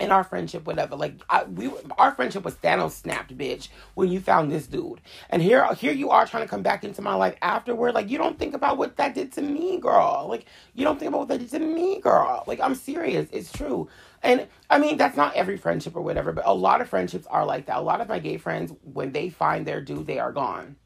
in 0.00 0.10
our 0.10 0.24
friendship, 0.24 0.66
whatever. 0.66 0.96
Like 0.96 1.14
I, 1.28 1.44
we, 1.44 1.70
our 1.98 2.12
friendship 2.12 2.44
was 2.44 2.54
Thanos 2.56 2.92
snapped, 2.92 3.36
bitch. 3.36 3.68
When 3.94 4.10
you 4.10 4.20
found 4.20 4.50
this 4.50 4.66
dude, 4.66 5.00
and 5.30 5.40
here, 5.40 5.72
here 5.74 5.92
you 5.92 6.10
are 6.10 6.26
trying 6.26 6.42
to 6.42 6.48
come 6.48 6.62
back 6.62 6.84
into 6.84 7.02
my 7.02 7.14
life 7.14 7.36
afterward. 7.42 7.94
Like 7.94 8.10
you 8.10 8.18
don't 8.18 8.38
think 8.38 8.54
about 8.54 8.78
what 8.78 8.96
that 8.96 9.14
did 9.14 9.32
to 9.32 9.42
me, 9.42 9.78
girl. 9.78 10.26
Like 10.28 10.46
you 10.74 10.84
don't 10.84 10.98
think 10.98 11.10
about 11.10 11.20
what 11.20 11.28
that 11.28 11.38
did 11.38 11.50
to 11.50 11.58
me, 11.60 12.00
girl. 12.00 12.44
Like 12.46 12.60
I'm 12.60 12.74
serious. 12.74 13.28
It's 13.32 13.52
true. 13.52 13.88
And 14.22 14.48
I 14.70 14.78
mean, 14.78 14.96
that's 14.96 15.16
not 15.16 15.34
every 15.36 15.56
friendship 15.56 15.94
or 15.94 16.02
whatever, 16.02 16.32
but 16.32 16.46
a 16.46 16.54
lot 16.54 16.80
of 16.80 16.88
friendships 16.88 17.26
are 17.26 17.44
like 17.44 17.66
that. 17.66 17.76
A 17.76 17.82
lot 17.82 18.00
of 18.00 18.08
my 18.08 18.18
gay 18.18 18.38
friends, 18.38 18.72
when 18.82 19.12
they 19.12 19.28
find 19.28 19.66
their 19.66 19.80
dude, 19.80 20.06
they 20.06 20.18
are 20.18 20.32
gone. 20.32 20.76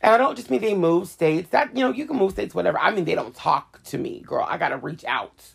And 0.00 0.14
I 0.14 0.18
don't 0.18 0.36
just 0.36 0.50
mean 0.50 0.60
they 0.60 0.74
move 0.74 1.08
states. 1.08 1.50
That 1.50 1.76
you 1.76 1.82
know, 1.82 1.92
you 1.92 2.06
can 2.06 2.16
move 2.16 2.32
states, 2.32 2.54
whatever. 2.54 2.78
I 2.78 2.94
mean, 2.94 3.04
they 3.04 3.14
don't 3.14 3.34
talk 3.34 3.82
to 3.84 3.98
me, 3.98 4.20
girl. 4.20 4.46
I 4.48 4.58
gotta 4.58 4.76
reach 4.76 5.04
out 5.04 5.54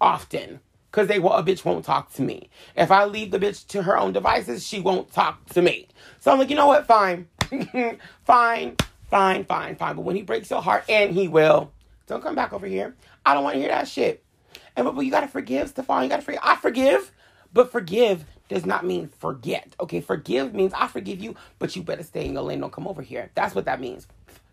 often 0.00 0.60
because 0.92 1.08
they 1.08 1.16
a 1.16 1.20
bitch 1.20 1.64
won't 1.64 1.84
talk 1.86 2.12
to 2.12 2.22
me. 2.22 2.50
If 2.76 2.90
I 2.90 3.06
leave 3.06 3.30
the 3.30 3.38
bitch 3.38 3.66
to 3.68 3.82
her 3.82 3.98
own 3.98 4.12
devices, 4.12 4.64
she 4.66 4.78
won't 4.78 5.10
talk 5.10 5.44
to 5.50 5.62
me. 5.62 5.88
So 6.20 6.30
I'm 6.30 6.38
like, 6.38 6.50
you 6.50 6.56
know 6.56 6.66
what? 6.66 6.86
Fine, 6.86 7.28
fine, 8.24 8.76
fine, 9.10 9.44
fine, 9.44 9.76
fine. 9.76 9.96
But 9.96 10.02
when 10.02 10.16
he 10.16 10.22
breaks 10.22 10.50
your 10.50 10.60
heart, 10.60 10.84
and 10.90 11.14
he 11.14 11.28
will, 11.28 11.72
don't 12.06 12.22
come 12.22 12.34
back 12.34 12.52
over 12.52 12.66
here. 12.66 12.94
I 13.24 13.32
don't 13.32 13.42
want 13.42 13.54
to 13.54 13.60
hear 13.60 13.70
that 13.70 13.88
shit. 13.88 14.22
And 14.76 14.84
but, 14.84 14.94
but 14.94 15.06
you 15.06 15.10
gotta 15.10 15.28
forgive, 15.28 15.70
Stefan. 15.70 16.04
You 16.04 16.10
gotta 16.10 16.22
forgive. 16.22 16.40
I 16.42 16.56
forgive, 16.56 17.10
but 17.54 17.72
forgive 17.72 18.26
does 18.48 18.66
not 18.66 18.84
mean 18.84 19.08
forget. 19.08 19.74
Okay, 19.80 20.02
forgive 20.02 20.52
means 20.54 20.74
I 20.74 20.88
forgive 20.88 21.22
you, 21.22 21.36
but 21.58 21.74
you 21.74 21.82
better 21.82 22.02
stay 22.02 22.26
in 22.26 22.34
your 22.34 22.42
lane. 22.42 22.60
Don't 22.60 22.72
come 22.72 22.86
over 22.86 23.00
here. 23.00 23.30
That's 23.34 23.54
what 23.54 23.64
that 23.64 23.80
means 23.80 24.06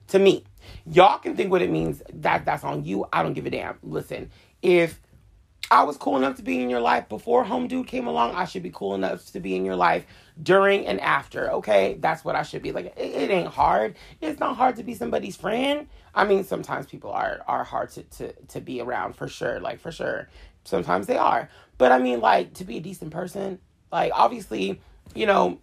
to 0.08 0.20
me. 0.20 0.46
Y'all 0.86 1.20
can 1.20 1.36
think 1.36 1.52
what 1.52 1.62
it 1.62 1.70
means. 1.70 2.02
That 2.14 2.46
that's 2.46 2.64
on 2.64 2.86
you. 2.86 3.06
I 3.12 3.24
don't 3.24 3.34
give 3.34 3.46
a 3.46 3.50
damn. 3.50 3.78
Listen, 3.84 4.30
if 4.62 5.02
I 5.72 5.84
was 5.84 5.98
cool 5.98 6.18
enough 6.18 6.36
to 6.38 6.42
be 6.42 6.62
in 6.62 6.70
your 6.70 6.80
life 6.80 7.08
before 7.10 7.44
Home 7.44 7.68
Dude 7.68 7.86
came 7.86 8.08
along. 8.08 8.34
I 8.34 8.46
should 8.46 8.64
be 8.64 8.72
cool 8.72 8.96
enough 8.96 9.32
to 9.34 9.40
be 9.40 9.56
in 9.56 9.66
your 9.66 9.76
life 9.76 10.06
during 10.42 10.88
and 10.88 11.00
after. 11.00 11.52
Okay, 11.54 11.98
that's 12.00 12.26
what 12.26 12.36
I 12.36 12.42
should 12.42 12.64
be. 12.64 12.72
Like 12.72 12.88
it, 12.98 12.98
it 12.98 13.30
ain't 13.30 13.50
hard. 13.50 13.96
It's 14.20 14.40
not 14.40 14.56
hard 14.56 14.78
to 14.78 14.84
be 14.84 14.96
somebody's 14.96 15.36
friend. 15.36 15.88
I 16.16 16.26
mean, 16.26 16.44
sometimes 16.44 16.88
people 16.88 17.12
are 17.12 17.42
are 17.48 17.64
hard 17.64 17.92
to 17.92 18.04
to 18.04 18.34
to 18.34 18.62
be 18.62 18.82
around 18.82 19.16
for 19.16 19.28
sure. 19.28 19.60
Like 19.60 19.80
for 19.80 19.92
sure, 19.92 20.28
sometimes 20.64 21.06
they 21.06 21.18
are. 21.18 21.50
But 21.78 21.92
I 21.92 22.00
mean, 22.00 22.20
like 22.20 22.56
to 22.56 22.64
be 22.64 22.78
a 22.78 22.82
decent 22.82 23.12
person. 23.12 23.60
Like 23.92 24.12
obviously, 24.16 24.82
you 25.14 25.28
know, 25.28 25.60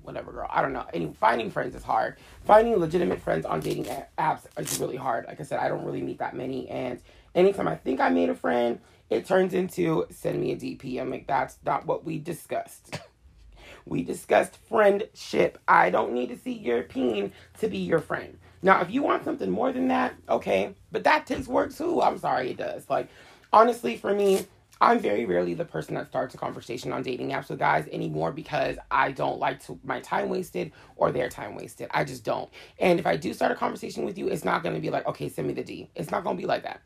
whatever, 0.00 0.32
girl. 0.32 0.48
I 0.50 0.62
don't 0.62 0.72
know. 0.72 0.86
Any 0.94 1.12
finding 1.12 1.50
friends 1.50 1.74
is 1.74 1.82
hard. 1.82 2.16
Finding 2.46 2.74
legitimate 2.76 3.20
friends 3.20 3.44
on 3.44 3.60
dating 3.60 3.84
apps 4.18 4.46
is 4.56 4.80
really 4.80 4.96
hard. 4.96 5.26
Like 5.26 5.40
I 5.40 5.42
said, 5.44 5.60
I 5.60 5.68
don't 5.68 5.84
really 5.84 6.00
meet 6.00 6.18
that 6.18 6.34
many, 6.34 6.68
and 6.70 7.00
anytime 7.38 7.68
I 7.68 7.76
think 7.76 8.00
I 8.00 8.08
made 8.08 8.28
a 8.28 8.34
friend, 8.34 8.80
it 9.08 9.24
turns 9.24 9.54
into 9.54 10.06
send 10.10 10.40
me 10.40 10.52
a 10.52 10.56
DP. 10.56 11.00
I'm 11.00 11.10
like, 11.10 11.26
that's 11.26 11.56
not 11.64 11.86
what 11.86 12.04
we 12.04 12.18
discussed. 12.18 12.98
we 13.86 14.02
discussed 14.02 14.58
friendship. 14.68 15.58
I 15.68 15.90
don't 15.90 16.12
need 16.12 16.28
to 16.28 16.36
see 16.36 16.52
your 16.52 16.82
peen 16.82 17.32
to 17.60 17.68
be 17.68 17.78
your 17.78 18.00
friend. 18.00 18.36
Now, 18.60 18.80
if 18.80 18.90
you 18.90 19.02
want 19.02 19.24
something 19.24 19.50
more 19.50 19.72
than 19.72 19.88
that, 19.88 20.14
okay, 20.28 20.74
but 20.90 21.04
that 21.04 21.26
takes 21.26 21.46
work 21.46 21.72
too. 21.72 22.02
I'm 22.02 22.18
sorry, 22.18 22.50
it 22.50 22.56
does. 22.56 22.90
Like, 22.90 23.08
honestly, 23.52 23.96
for 23.96 24.12
me, 24.12 24.44
I'm 24.80 24.98
very 24.98 25.24
rarely 25.24 25.54
the 25.54 25.64
person 25.64 25.94
that 25.94 26.08
starts 26.08 26.34
a 26.34 26.38
conversation 26.38 26.92
on 26.92 27.02
dating 27.02 27.30
apps 27.30 27.50
with 27.50 27.60
guys 27.60 27.88
anymore 27.92 28.32
because 28.32 28.76
I 28.90 29.12
don't 29.12 29.38
like 29.38 29.64
to 29.66 29.78
my 29.84 30.00
time 30.00 30.28
wasted 30.28 30.72
or 30.96 31.12
their 31.12 31.28
time 31.28 31.54
wasted. 31.54 31.88
I 31.92 32.04
just 32.04 32.24
don't. 32.24 32.50
And 32.80 32.98
if 32.98 33.06
I 33.06 33.16
do 33.16 33.32
start 33.32 33.52
a 33.52 33.56
conversation 33.56 34.04
with 34.04 34.18
you, 34.18 34.28
it's 34.28 34.44
not 34.44 34.62
going 34.62 34.74
to 34.74 34.80
be 34.80 34.90
like, 34.90 35.06
okay, 35.06 35.28
send 35.28 35.48
me 35.48 35.54
the 35.54 35.64
D. 35.64 35.88
It's 35.94 36.10
not 36.10 36.24
going 36.24 36.36
to 36.36 36.40
be 36.40 36.46
like 36.46 36.64
that 36.64 36.80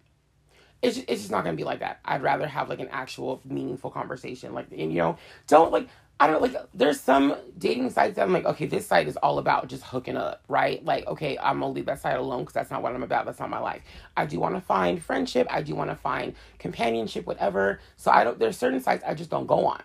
it's 0.82 0.98
it's 0.98 1.22
just 1.22 1.30
not 1.30 1.44
gonna 1.44 1.56
be 1.56 1.64
like 1.64 1.80
that. 1.80 2.00
I'd 2.04 2.22
rather 2.22 2.46
have 2.46 2.68
like 2.68 2.80
an 2.80 2.88
actual 2.90 3.40
meaningful 3.44 3.90
conversation. 3.90 4.52
Like, 4.52 4.66
and 4.70 4.92
you 4.92 4.98
know, 4.98 5.16
don't 5.46 5.72
like 5.72 5.88
I 6.22 6.28
don't 6.28 6.40
like. 6.40 6.54
There's 6.72 7.00
some 7.00 7.34
dating 7.58 7.90
sites 7.90 8.14
that 8.14 8.22
I'm 8.22 8.32
like, 8.32 8.44
okay, 8.44 8.66
this 8.66 8.86
site 8.86 9.08
is 9.08 9.16
all 9.16 9.38
about 9.38 9.68
just 9.68 9.82
hooking 9.82 10.16
up, 10.16 10.44
right? 10.46 10.84
Like, 10.84 11.04
okay, 11.08 11.36
I'm 11.38 11.58
gonna 11.58 11.72
leave 11.72 11.86
that 11.86 12.00
site 12.00 12.16
alone 12.16 12.42
because 12.42 12.54
that's 12.54 12.70
not 12.70 12.80
what 12.80 12.94
I'm 12.94 13.02
about. 13.02 13.26
That's 13.26 13.40
not 13.40 13.50
my 13.50 13.58
life. 13.58 13.82
I 14.16 14.26
do 14.26 14.38
want 14.38 14.54
to 14.54 14.60
find 14.60 15.02
friendship. 15.02 15.48
I 15.50 15.62
do 15.62 15.74
want 15.74 15.90
to 15.90 15.96
find 15.96 16.34
companionship, 16.60 17.26
whatever. 17.26 17.80
So 17.96 18.12
I 18.12 18.22
don't. 18.22 18.38
There's 18.38 18.56
certain 18.56 18.80
sites 18.80 19.02
I 19.04 19.14
just 19.14 19.30
don't 19.30 19.46
go 19.46 19.66
on. 19.66 19.82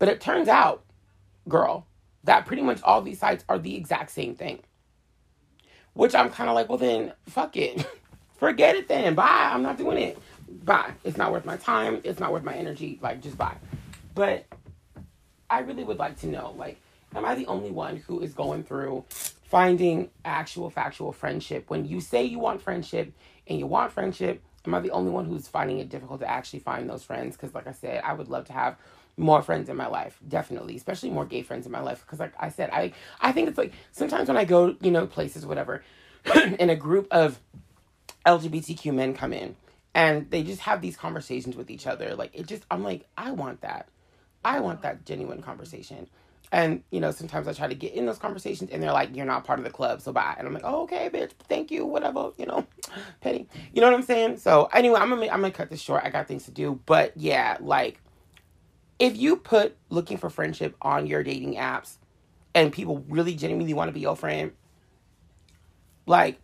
But 0.00 0.08
it 0.08 0.20
turns 0.20 0.48
out, 0.48 0.84
girl, 1.48 1.86
that 2.24 2.44
pretty 2.44 2.62
much 2.62 2.82
all 2.82 3.00
these 3.00 3.20
sites 3.20 3.44
are 3.48 3.58
the 3.58 3.76
exact 3.76 4.10
same 4.10 4.34
thing. 4.34 4.64
Which 5.92 6.14
I'm 6.14 6.30
kind 6.30 6.48
of 6.50 6.56
like, 6.56 6.68
well 6.68 6.78
then, 6.78 7.12
fuck 7.26 7.56
it. 7.56 7.86
Forget 8.42 8.74
it 8.74 8.88
then. 8.88 9.14
Bye. 9.14 9.50
I'm 9.52 9.62
not 9.62 9.78
doing 9.78 9.98
it. 9.98 10.18
Bye. 10.64 10.94
It's 11.04 11.16
not 11.16 11.30
worth 11.30 11.44
my 11.44 11.58
time. 11.58 12.00
It's 12.02 12.18
not 12.18 12.32
worth 12.32 12.42
my 12.42 12.54
energy. 12.54 12.98
Like, 13.00 13.22
just 13.22 13.38
bye. 13.38 13.54
But 14.16 14.46
I 15.48 15.60
really 15.60 15.84
would 15.84 16.00
like 16.00 16.18
to 16.22 16.26
know, 16.26 16.52
like, 16.58 16.80
am 17.14 17.24
I 17.24 17.36
the 17.36 17.46
only 17.46 17.70
one 17.70 17.98
who 17.98 18.18
is 18.18 18.34
going 18.34 18.64
through 18.64 19.04
finding 19.08 20.10
actual 20.24 20.70
factual 20.70 21.12
friendship? 21.12 21.70
When 21.70 21.84
you 21.84 22.00
say 22.00 22.24
you 22.24 22.40
want 22.40 22.60
friendship 22.60 23.12
and 23.46 23.60
you 23.60 23.68
want 23.68 23.92
friendship, 23.92 24.42
am 24.66 24.74
I 24.74 24.80
the 24.80 24.90
only 24.90 25.12
one 25.12 25.26
who's 25.26 25.46
finding 25.46 25.78
it 25.78 25.88
difficult 25.88 26.18
to 26.18 26.28
actually 26.28 26.58
find 26.58 26.90
those 26.90 27.04
friends? 27.04 27.36
Because, 27.36 27.54
like 27.54 27.68
I 27.68 27.72
said, 27.72 28.02
I 28.04 28.12
would 28.12 28.26
love 28.26 28.46
to 28.46 28.52
have 28.52 28.74
more 29.16 29.40
friends 29.40 29.68
in 29.68 29.76
my 29.76 29.86
life, 29.86 30.18
definitely, 30.26 30.74
especially 30.74 31.10
more 31.10 31.26
gay 31.26 31.42
friends 31.42 31.64
in 31.64 31.70
my 31.70 31.80
life. 31.80 32.04
Because, 32.04 32.18
like 32.18 32.32
I 32.40 32.48
said, 32.48 32.70
I 32.72 32.92
I 33.20 33.30
think 33.30 33.50
it's 33.50 33.58
like 33.58 33.72
sometimes 33.92 34.26
when 34.26 34.36
I 34.36 34.44
go, 34.44 34.74
you 34.80 34.90
know, 34.90 35.06
places, 35.06 35.46
whatever, 35.46 35.84
in 36.58 36.70
a 36.70 36.76
group 36.76 37.06
of 37.12 37.38
LGBTQ 38.26 38.94
men 38.94 39.14
come 39.14 39.32
in 39.32 39.56
and 39.94 40.30
they 40.30 40.42
just 40.42 40.60
have 40.60 40.80
these 40.80 40.96
conversations 40.96 41.56
with 41.56 41.70
each 41.70 41.86
other. 41.86 42.14
Like 42.14 42.30
it 42.34 42.46
just, 42.46 42.64
I'm 42.70 42.82
like, 42.82 43.06
I 43.16 43.32
want 43.32 43.60
that. 43.62 43.88
I 44.44 44.60
want 44.60 44.82
that 44.82 45.04
genuine 45.04 45.42
conversation. 45.42 46.08
And, 46.50 46.82
you 46.90 47.00
know, 47.00 47.12
sometimes 47.12 47.48
I 47.48 47.54
try 47.54 47.66
to 47.66 47.74
get 47.74 47.94
in 47.94 48.04
those 48.04 48.18
conversations 48.18 48.70
and 48.70 48.82
they're 48.82 48.92
like, 48.92 49.16
you're 49.16 49.24
not 49.24 49.44
part 49.44 49.58
of 49.58 49.64
the 49.64 49.70
club, 49.70 50.02
so 50.02 50.12
bye. 50.12 50.34
And 50.36 50.46
I'm 50.46 50.52
like, 50.52 50.64
oh, 50.66 50.82
okay, 50.82 51.08
bitch, 51.08 51.30
thank 51.48 51.70
you, 51.70 51.86
whatever, 51.86 52.32
you 52.36 52.44
know, 52.44 52.66
petty. 53.22 53.48
You 53.72 53.80
know 53.80 53.90
what 53.90 53.96
I'm 53.96 54.02
saying? 54.02 54.36
So 54.36 54.68
anyway, 54.72 55.00
I'm 55.00 55.08
gonna, 55.08 55.22
I'm 55.22 55.40
gonna 55.40 55.50
cut 55.50 55.70
this 55.70 55.80
short. 55.80 56.02
I 56.04 56.10
got 56.10 56.28
things 56.28 56.44
to 56.44 56.50
do. 56.50 56.78
But 56.84 57.12
yeah, 57.16 57.56
like, 57.60 58.00
if 58.98 59.16
you 59.16 59.36
put 59.36 59.76
looking 59.88 60.18
for 60.18 60.28
friendship 60.28 60.76
on 60.82 61.06
your 61.06 61.22
dating 61.22 61.54
apps 61.54 61.96
and 62.54 62.70
people 62.70 63.02
really 63.08 63.34
genuinely 63.34 63.72
want 63.72 63.88
to 63.88 63.92
be 63.92 64.00
your 64.00 64.14
friend, 64.14 64.52
like, 66.06 66.38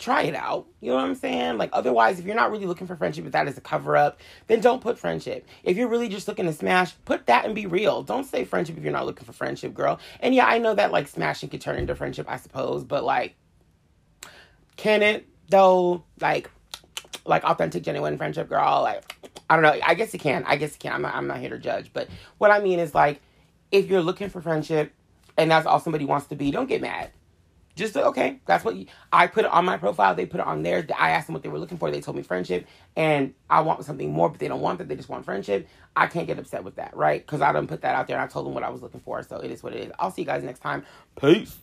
try 0.00 0.22
it 0.22 0.34
out. 0.34 0.66
You 0.80 0.90
know 0.90 0.96
what 0.96 1.04
I'm 1.04 1.14
saying? 1.14 1.58
Like, 1.58 1.70
otherwise, 1.72 2.18
if 2.18 2.24
you're 2.24 2.34
not 2.34 2.50
really 2.50 2.66
looking 2.66 2.86
for 2.86 2.96
friendship, 2.96 3.26
if 3.26 3.32
that 3.32 3.46
is 3.46 3.58
a 3.58 3.60
cover 3.60 3.96
up, 3.96 4.20
then 4.46 4.60
don't 4.60 4.80
put 4.80 4.98
friendship. 4.98 5.46
If 5.62 5.76
you're 5.76 5.88
really 5.88 6.08
just 6.08 6.26
looking 6.26 6.46
to 6.46 6.52
smash, 6.52 6.94
put 7.04 7.26
that 7.26 7.44
and 7.44 7.54
be 7.54 7.66
real. 7.66 8.02
Don't 8.02 8.24
say 8.24 8.44
friendship 8.44 8.78
if 8.78 8.82
you're 8.82 8.92
not 8.92 9.06
looking 9.06 9.26
for 9.26 9.32
friendship, 9.32 9.74
girl. 9.74 10.00
And 10.20 10.34
yeah, 10.34 10.46
I 10.46 10.58
know 10.58 10.74
that 10.74 10.90
like 10.90 11.06
smashing 11.06 11.50
could 11.50 11.60
turn 11.60 11.76
into 11.76 11.94
friendship, 11.94 12.26
I 12.28 12.38
suppose, 12.38 12.82
but 12.82 13.04
like, 13.04 13.34
can 14.76 15.02
it 15.02 15.28
though? 15.48 16.02
Like, 16.18 16.50
like 17.26 17.44
authentic, 17.44 17.82
genuine 17.82 18.16
friendship, 18.16 18.48
girl. 18.48 18.82
Like, 18.82 19.14
I 19.50 19.54
don't 19.54 19.62
know. 19.62 19.78
I 19.84 19.94
guess 19.94 20.14
it 20.14 20.18
can. 20.18 20.44
I 20.46 20.56
guess 20.56 20.74
it 20.74 20.78
can. 20.78 20.94
I'm 20.94 21.02
not, 21.02 21.14
I'm 21.14 21.26
not 21.26 21.38
here 21.38 21.50
to 21.50 21.58
judge, 21.58 21.92
but 21.92 22.08
what 22.38 22.50
I 22.50 22.60
mean 22.60 22.78
is 22.78 22.94
like, 22.94 23.20
if 23.70 23.88
you're 23.88 24.02
looking 24.02 24.30
for 24.30 24.40
friendship 24.40 24.92
and 25.36 25.50
that's 25.50 25.66
all 25.66 25.78
somebody 25.78 26.06
wants 26.06 26.26
to 26.28 26.36
be, 26.36 26.50
don't 26.50 26.68
get 26.68 26.80
mad 26.80 27.10
just 27.80 27.96
okay, 27.96 28.40
that's 28.46 28.64
what 28.64 28.76
you, 28.76 28.86
I 29.12 29.26
put 29.26 29.44
it 29.44 29.50
on 29.50 29.64
my 29.64 29.76
profile. 29.76 30.14
They 30.14 30.26
put 30.26 30.40
it 30.40 30.46
on 30.46 30.62
theirs. 30.62 30.84
I 30.96 31.10
asked 31.10 31.26
them 31.26 31.34
what 31.34 31.42
they 31.42 31.48
were 31.48 31.58
looking 31.58 31.78
for. 31.78 31.90
They 31.90 32.00
told 32.00 32.16
me 32.16 32.22
friendship, 32.22 32.66
and 32.96 33.34
I 33.48 33.62
want 33.62 33.84
something 33.84 34.12
more, 34.12 34.28
but 34.28 34.38
they 34.38 34.48
don't 34.48 34.60
want 34.60 34.78
that. 34.78 34.88
They 34.88 34.96
just 34.96 35.08
want 35.08 35.24
friendship. 35.24 35.68
I 35.96 36.06
can't 36.06 36.26
get 36.26 36.38
upset 36.38 36.62
with 36.64 36.76
that, 36.76 36.96
right? 36.96 37.24
Because 37.24 37.40
I 37.40 37.52
didn't 37.52 37.68
put 37.68 37.82
that 37.82 37.96
out 37.96 38.06
there. 38.06 38.16
and 38.16 38.24
I 38.24 38.28
told 38.28 38.46
them 38.46 38.54
what 38.54 38.62
I 38.62 38.70
was 38.70 38.82
looking 38.82 39.00
for. 39.00 39.22
So 39.22 39.38
it 39.38 39.50
is 39.50 39.62
what 39.62 39.74
it 39.74 39.86
is. 39.86 39.92
I'll 39.98 40.10
see 40.10 40.22
you 40.22 40.26
guys 40.26 40.44
next 40.44 40.60
time. 40.60 40.84
Peace. 41.20 41.56